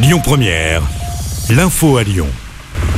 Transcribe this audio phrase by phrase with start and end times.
[0.00, 0.82] Lyon Première,
[1.50, 2.28] l'info à Lyon.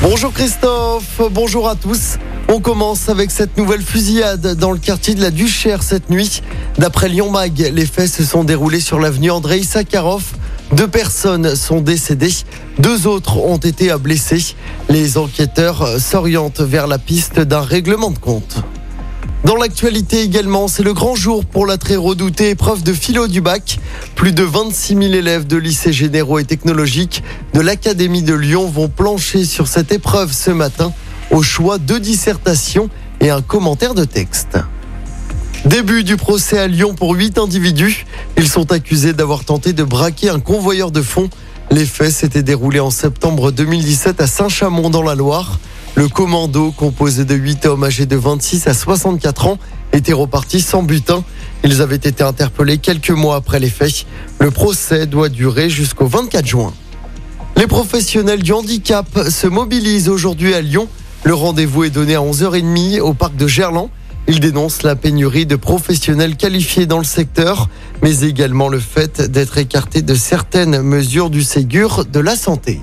[0.00, 2.18] Bonjour Christophe, bonjour à tous.
[2.46, 6.40] On commence avec cette nouvelle fusillade dans le quartier de la Duchère cette nuit.
[6.78, 10.22] D'après Lyon Mag, les faits se sont déroulés sur l'avenue Andrei Sakharov.
[10.70, 12.32] Deux personnes sont décédées,
[12.78, 14.54] deux autres ont été blessées.
[14.88, 18.58] Les enquêteurs s'orientent vers la piste d'un règlement de compte.
[19.44, 23.42] Dans l'actualité également, c'est le grand jour pour la très redoutée épreuve de philo du
[23.42, 23.78] bac.
[24.14, 27.22] Plus de 26 000 élèves de lycées généraux et technologiques
[27.52, 30.94] de l'Académie de Lyon vont plancher sur cette épreuve ce matin
[31.30, 32.88] au choix de dissertations
[33.20, 34.56] et un commentaire de texte.
[35.66, 38.06] Début du procès à Lyon pour huit individus.
[38.38, 41.28] Ils sont accusés d'avoir tenté de braquer un convoyeur de fonds.
[41.70, 45.58] Les faits s'étaient déroulés en septembre 2017 à Saint-Chamond dans la Loire.
[45.96, 49.58] Le commando, composé de 8 hommes âgés de 26 à 64 ans,
[49.92, 51.22] était reparti sans butin.
[51.62, 54.04] Ils avaient été interpellés quelques mois après les faits.
[54.40, 56.72] Le procès doit durer jusqu'au 24 juin.
[57.56, 60.88] Les professionnels du handicap se mobilisent aujourd'hui à Lyon.
[61.22, 63.88] Le rendez-vous est donné à 11h30 au parc de Gerland.
[64.26, 67.68] Ils dénoncent la pénurie de professionnels qualifiés dans le secteur,
[68.02, 72.80] mais également le fait d'être écartés de certaines mesures du Ségur de la santé.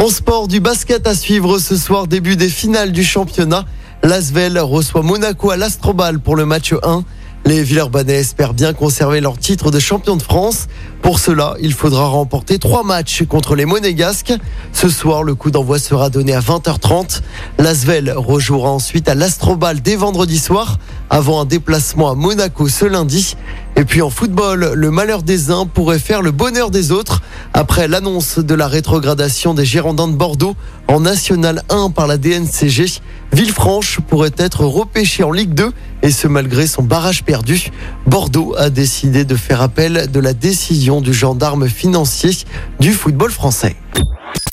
[0.00, 3.66] En sport, du basket à suivre ce soir, début des finales du championnat.
[4.02, 7.04] L'Asvel reçoit Monaco à l'Astrobal pour le match 1.
[7.44, 10.68] Les Villeurbanais espèrent bien conserver leur titre de champion de France.
[11.02, 14.32] Pour cela, il faudra remporter trois matchs contre les Monégasques.
[14.72, 17.20] Ce soir, le coup d'envoi sera donné à 20h30.
[17.58, 20.78] L'Asvel rejouera ensuite à l'Astrobal dès vendredi soir,
[21.10, 23.36] avant un déplacement à Monaco ce lundi.
[23.80, 27.22] Et puis en football, le malheur des uns pourrait faire le bonheur des autres.
[27.54, 30.54] Après l'annonce de la rétrogradation des Girondins de Bordeaux
[30.86, 33.00] en National 1 par la DNCG,
[33.32, 37.70] Villefranche pourrait être repêché en Ligue 2 et ce malgré son barrage perdu.
[38.06, 42.32] Bordeaux a décidé de faire appel de la décision du gendarme financier
[42.80, 43.76] du football français.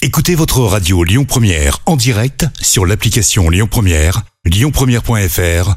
[0.00, 5.76] Écoutez votre radio Lyon Première en direct sur l'application Lyon Première, lyonpremière.fr